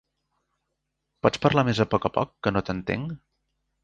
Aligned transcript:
Pots 1.27 1.41
parlar 1.43 1.63
més 1.67 1.81
a 1.85 1.87
molt 1.91 2.07
a 2.09 2.11
poc, 2.15 2.31
que 2.47 2.55
no 2.57 2.63
t'entenc? 2.71 3.13